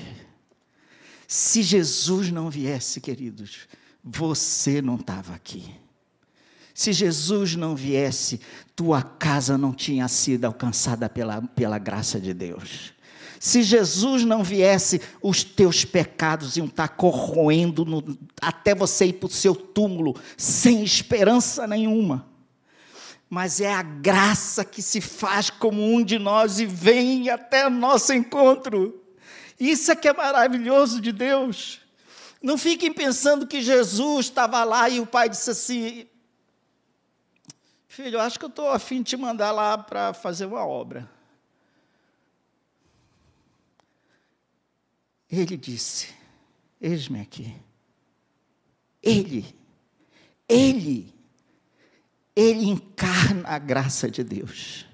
[1.27, 3.68] Se Jesus não viesse, queridos,
[4.03, 5.75] você não estava aqui.
[6.74, 8.40] Se Jesus não viesse,
[8.74, 12.92] tua casa não tinha sido alcançada pela, pela graça de Deus.
[13.38, 19.26] Se Jesus não viesse, os teus pecados iam estar corroendo no, até você ir para
[19.26, 22.32] o seu túmulo, sem esperança nenhuma
[23.35, 28.12] mas é a graça que se faz como um de nós e vem até nosso
[28.12, 29.02] encontro.
[29.58, 31.80] Isso é que é maravilhoso de Deus.
[32.42, 36.06] Não fiquem pensando que Jesus estava lá e o pai disse assim:
[37.92, 41.07] Filho, acho que eu estou afim de te mandar lá para fazer uma obra.
[45.31, 46.08] Ele disse:
[46.81, 47.54] Eis-me aqui.
[49.02, 49.54] Ele,
[50.48, 51.14] ele
[52.35, 54.87] ele encarna a graça de Deus.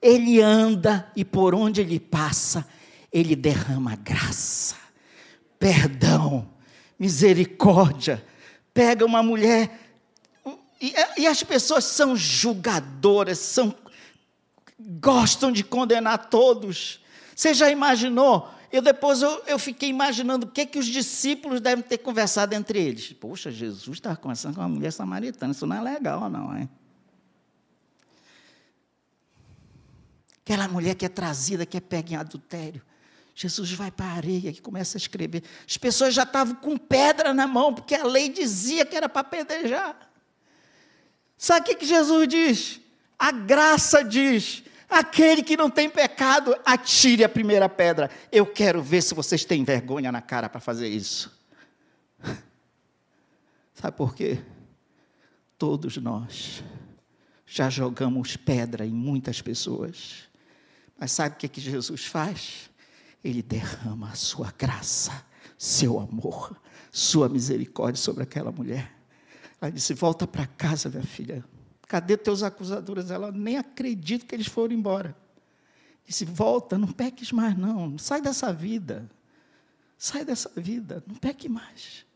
[0.00, 2.66] Ele anda e por onde ele passa,
[3.12, 4.76] ele derrama graça,
[5.58, 6.50] perdão,
[6.98, 8.24] misericórdia.
[8.72, 9.89] Pega uma mulher.
[10.80, 13.74] E, e as pessoas são julgadoras, são,
[14.78, 17.00] gostam de condenar todos.
[17.36, 18.50] Você já imaginou?
[18.72, 22.80] Eu depois eu, eu fiquei imaginando o que, que os discípulos devem ter conversado entre
[22.80, 23.12] eles.
[23.12, 26.68] Poxa, Jesus estava conversando com uma mulher samaritana, isso não é legal, não, é?
[30.42, 32.82] Aquela mulher que é trazida, que é pega em adultério.
[33.34, 35.42] Jesus vai para a areia e começa a escrever.
[35.68, 39.20] As pessoas já estavam com pedra na mão, porque a lei dizia que era para
[39.20, 40.09] apedrejar.
[41.42, 42.80] Sabe o que, Jesus diz?
[43.18, 48.10] A graça diz: aquele que não tem pecado, atire a primeira pedra.
[48.30, 51.34] Eu quero ver se vocês têm vergonha na cara para fazer isso.
[53.72, 54.38] Sabe por quê?
[55.56, 56.62] Todos nós
[57.46, 60.28] já jogamos pedra em muitas pessoas.
[60.98, 62.70] Mas sabe o que, que Jesus faz?
[63.24, 65.24] Ele derrama a sua graça,
[65.56, 66.54] seu amor,
[66.92, 68.99] sua misericórdia sobre aquela mulher.
[69.60, 71.44] Ela disse: Volta para casa, minha filha.
[71.86, 73.10] Cadê teus acusadores?
[73.10, 75.16] Ela nem acredita que eles foram embora.
[76.06, 77.98] Disse: Volta, não peques mais, não.
[77.98, 79.10] Sai dessa vida.
[80.02, 82.06] Sai dessa vida, não peque mais.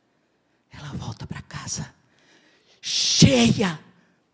[0.70, 1.94] Ela volta para casa,
[2.80, 3.78] cheia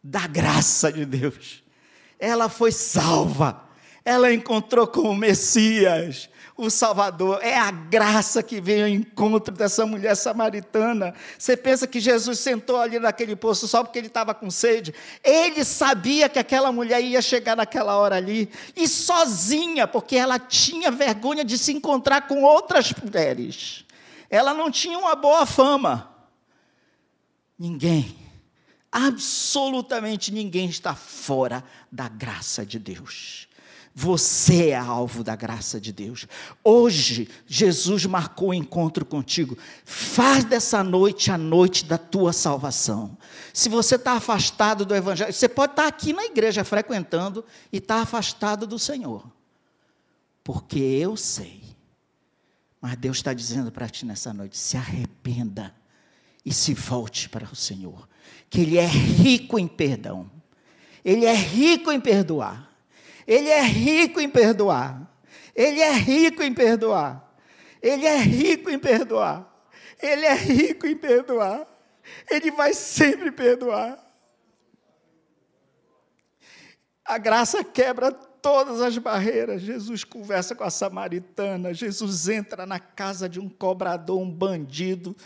[0.02, 1.64] da graça de Deus.
[2.16, 3.68] Ela foi salva.
[4.04, 6.30] Ela encontrou com o Messias
[6.60, 11.14] o Salvador, é a graça que veio ao encontro dessa mulher samaritana.
[11.38, 14.94] Você pensa que Jesus sentou ali naquele poço só porque ele estava com sede?
[15.24, 20.90] Ele sabia que aquela mulher ia chegar naquela hora ali, e sozinha, porque ela tinha
[20.90, 23.86] vergonha de se encontrar com outras mulheres.
[24.28, 26.14] Ela não tinha uma boa fama.
[27.58, 28.16] Ninguém,
[28.92, 33.48] absolutamente ninguém está fora da graça de Deus.
[34.02, 36.26] Você é alvo da graça de Deus.
[36.64, 39.58] Hoje, Jesus marcou o um encontro contigo.
[39.84, 43.14] Faz dessa noite a noite da tua salvação.
[43.52, 47.76] Se você está afastado do Evangelho, você pode estar tá aqui na igreja frequentando e
[47.76, 49.30] estar tá afastado do Senhor.
[50.42, 51.62] Porque eu sei.
[52.80, 55.74] Mas Deus está dizendo para ti nessa noite: se arrependa
[56.42, 58.08] e se volte para o Senhor.
[58.48, 60.30] Que Ele é rico em perdão.
[61.04, 62.69] Ele é rico em perdoar.
[63.30, 65.08] Ele é rico em perdoar.
[65.54, 67.32] Ele é rico em perdoar.
[67.80, 69.48] Ele é rico em perdoar.
[70.02, 71.64] Ele é rico em perdoar.
[72.28, 74.04] Ele vai sempre perdoar.
[77.04, 79.62] A graça quebra todas as barreiras.
[79.62, 81.72] Jesus conversa com a samaritana.
[81.72, 85.16] Jesus entra na casa de um cobrador, um bandido.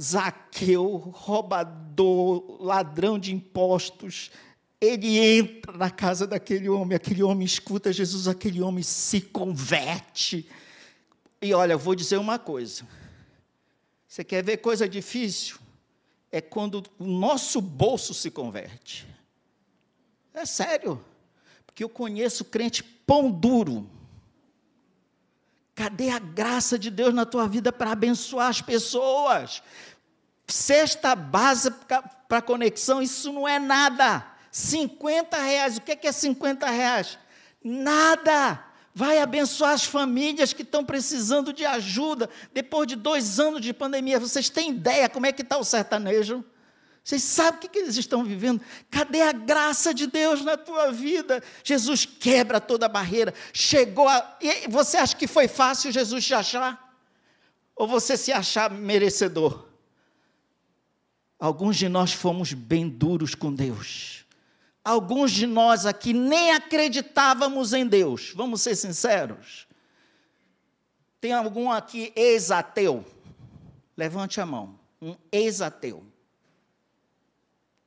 [0.00, 4.30] Zaqueu, roubador, ladrão de impostos,
[4.80, 10.48] ele entra na casa daquele homem, aquele homem escuta Jesus, aquele homem se converte.
[11.40, 12.86] E olha, eu vou dizer uma coisa.
[14.06, 15.56] Você quer ver coisa difícil?
[16.30, 19.06] É quando o nosso bolso se converte.
[20.32, 21.04] É sério.
[21.66, 23.88] Porque eu conheço crente pão duro.
[25.74, 29.62] Cadê a graça de Deus na tua vida para abençoar as pessoas?
[30.46, 31.70] Sexta base
[32.28, 34.33] para conexão, isso não é nada.
[34.54, 35.78] 50 reais.
[35.78, 37.18] O que é 50 reais?
[37.62, 38.64] Nada.
[38.94, 44.20] Vai abençoar as famílias que estão precisando de ajuda depois de dois anos de pandemia.
[44.20, 46.44] Vocês têm ideia como é que está o sertanejo?
[47.02, 48.60] Vocês sabem o que, que eles estão vivendo?
[48.88, 51.42] Cadê a graça de Deus na tua vida?
[51.64, 53.34] Jesus quebra toda a barreira.
[53.52, 54.38] Chegou a.
[54.40, 56.96] E você acha que foi fácil Jesus te achar?
[57.74, 59.66] Ou você se achar merecedor?
[61.40, 64.23] Alguns de nós fomos bem duros com Deus
[64.84, 69.66] alguns de nós aqui nem acreditávamos em Deus, vamos ser sinceros.
[71.20, 73.02] Tem algum aqui ex-ateu?
[73.96, 74.78] Levante a mão.
[75.00, 76.04] Um ex-ateu.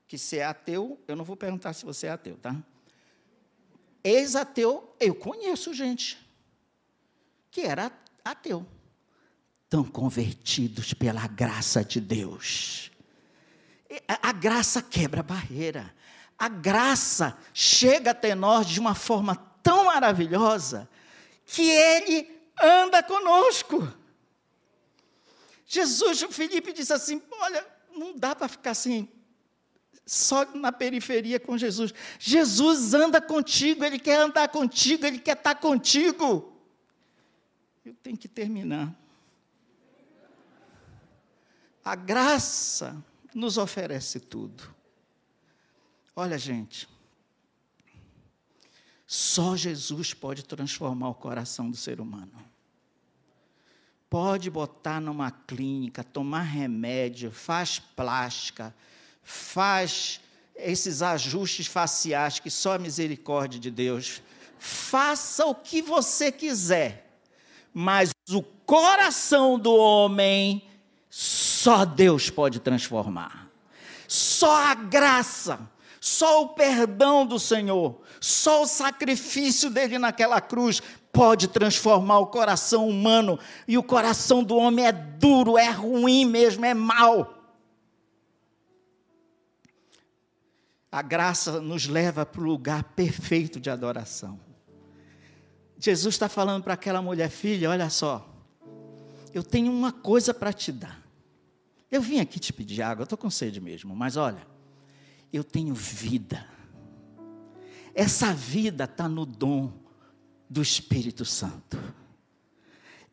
[0.07, 2.55] Que se é ateu, eu não vou perguntar se você é ateu, tá?
[4.03, 6.17] Ex-ateu, eu conheço gente
[7.51, 7.91] que era
[8.23, 8.65] ateu.
[9.69, 12.89] Tão convertidos pela graça de Deus.
[14.07, 15.93] A, graça quebra a barreira
[16.37, 20.87] a graça chega até nós de uma forma tão maravilhosa
[21.45, 22.29] que ele
[22.61, 23.91] anda conosco.
[25.65, 29.09] Jesus, o Felipe disse assim: Olha, não dá para ficar assim,
[30.05, 31.93] só na periferia com Jesus.
[32.19, 36.53] Jesus anda contigo, ele quer andar contigo, ele quer estar contigo.
[37.83, 38.95] Eu tenho que terminar.
[41.83, 43.01] A graça
[43.33, 44.76] nos oferece tudo.
[46.19, 46.89] Olha, gente,
[49.05, 52.33] só Jesus pode transformar o coração do ser humano.
[54.09, 58.73] Pode botar numa clínica, tomar remédio, faz plástica,
[59.21, 60.19] faz
[60.55, 64.19] esses ajustes faciais que só a misericórdia de Deus.
[64.57, 67.21] Faça o que você quiser,
[67.71, 70.67] mas o coração do homem
[71.11, 73.51] só Deus pode transformar.
[74.07, 75.76] Só a graça
[76.07, 80.81] só o perdão do Senhor, só o sacrifício dele naquela cruz
[81.11, 83.37] pode transformar o coração humano,
[83.67, 87.33] e o coração do homem é duro, é ruim mesmo, é mau.
[90.89, 94.39] A graça nos leva para o lugar perfeito de adoração.
[95.77, 98.33] Jesus está falando para aquela mulher, filha, olha só,
[99.33, 101.05] eu tenho uma coisa para te dar.
[101.91, 104.56] Eu vim aqui te pedir água, eu estou com sede mesmo, mas olha,
[105.31, 106.45] eu tenho vida.
[107.93, 109.73] Essa vida está no dom
[110.49, 111.77] do Espírito Santo.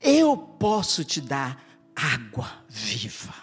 [0.01, 1.63] Eu posso te dar
[1.97, 3.35] água viva.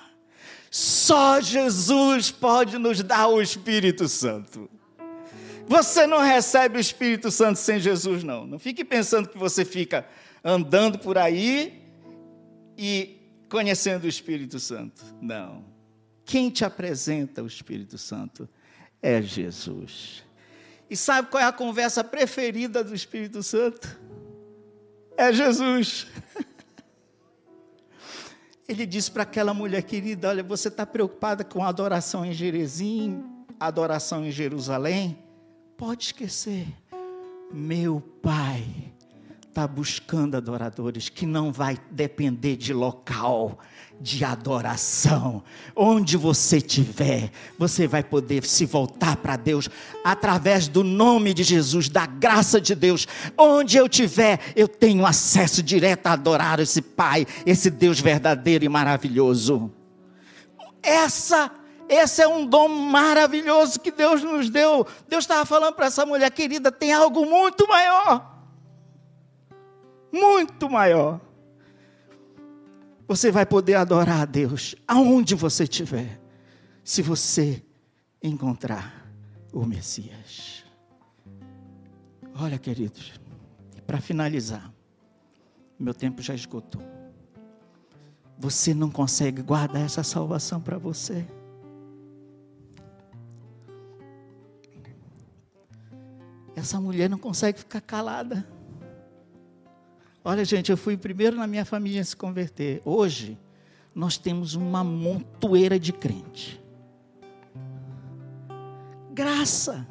[0.70, 4.70] Só Jesus pode nos dar o Espírito Santo.
[5.68, 8.46] Você não recebe o Espírito Santo sem Jesus, não.
[8.46, 10.08] Não fique pensando que você fica
[10.44, 11.82] andando por aí
[12.78, 13.18] e
[13.50, 15.04] conhecendo o Espírito Santo.
[15.22, 15.66] Não.
[16.24, 18.48] Quem te apresenta o Espírito Santo
[19.02, 20.24] é Jesus.
[20.90, 24.00] E sabe qual é a conversa preferida do Espírito Santo?
[25.18, 26.08] É Jesus.
[28.68, 33.24] Ele disse para aquela mulher querida: Olha, você está preocupada com a adoração em Jerezim,
[33.60, 35.18] adoração em Jerusalém?
[35.78, 36.68] Pode esquecer.
[37.52, 38.92] Meu Pai
[39.52, 43.60] está buscando adoradores que não vai depender de local,
[44.00, 45.44] de adoração.
[45.76, 47.30] Onde você estiver,
[47.60, 49.70] você vai poder se voltar para Deus
[50.06, 53.06] através do nome de Jesus, da graça de Deus.
[53.38, 58.70] Onde eu estiver, eu tenho acesso direto a adorar esse Pai, esse Deus verdadeiro e
[58.70, 59.70] maravilhoso.
[60.82, 61.52] Essa
[61.90, 64.88] esse é um dom maravilhoso que Deus nos deu.
[65.10, 68.32] Deus estava falando para essa mulher querida: tem algo muito maior.
[70.12, 71.20] Muito maior
[73.12, 76.18] você vai poder adorar a Deus aonde você estiver,
[76.82, 77.62] se você
[78.24, 79.06] encontrar
[79.52, 80.64] o Messias.
[82.34, 83.20] Olha, queridos,
[83.86, 84.72] para finalizar,
[85.78, 86.82] meu tempo já esgotou.
[88.38, 91.28] Você não consegue guardar essa salvação para você.
[96.56, 98.48] Essa mulher não consegue ficar calada.
[100.24, 102.82] Olha, gente, eu fui o primeiro na minha família a se converter.
[102.86, 103.38] Hoje,
[103.94, 106.62] nós temos uma montoeira de crente.
[109.12, 109.86] Graça.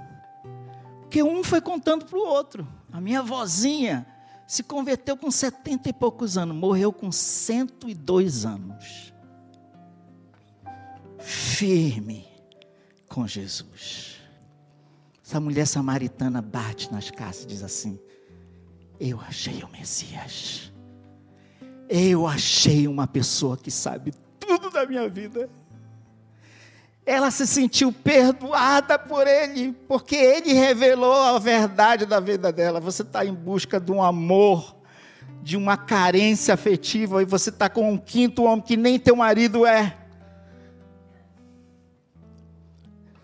[1.00, 2.66] Porque um foi contando para o outro.
[2.92, 4.06] A minha vozinha
[4.46, 9.12] se converteu com setenta e poucos anos, morreu com 102 anos.
[11.18, 12.26] Firme
[13.08, 14.16] com Jesus.
[15.24, 18.00] Essa mulher samaritana bate nas casas e diz assim:
[19.00, 20.70] eu achei o Messias.
[21.88, 25.48] Eu achei uma pessoa que sabe tudo da minha vida.
[27.06, 32.78] Ela se sentiu perdoada por Ele, porque Ele revelou a verdade da vida dela.
[32.78, 34.76] Você está em busca de um amor,
[35.42, 39.64] de uma carência afetiva, e você está com um quinto homem que nem teu marido
[39.64, 39.96] é.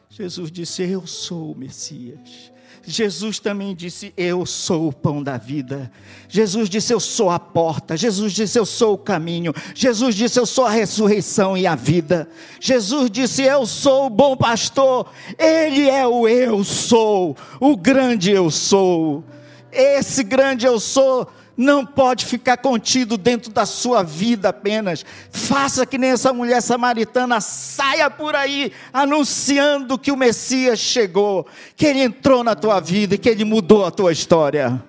[0.09, 2.51] Jesus disse: Eu sou o Messias.
[2.87, 5.91] Jesus também disse: Eu sou o pão da vida.
[6.29, 7.97] Jesus disse: Eu sou a porta.
[7.97, 9.53] Jesus disse: Eu sou o caminho.
[9.75, 12.29] Jesus disse: Eu sou a ressurreição e a vida.
[12.61, 15.11] Jesus disse: Eu sou o bom pastor.
[15.39, 19.25] Ele é o eu sou, o grande eu sou.
[19.73, 25.05] Esse grande eu sou não pode ficar contido dentro da sua vida apenas.
[25.31, 31.87] Faça que nem essa mulher samaritana, saia por aí anunciando que o Messias chegou, que
[31.87, 34.83] ele entrou na tua vida e que ele mudou a tua história.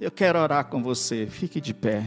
[0.00, 2.04] Eu quero orar com você, fique de pé.